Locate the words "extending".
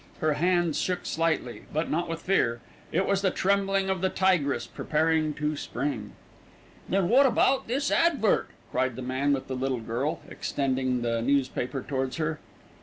10.27-11.03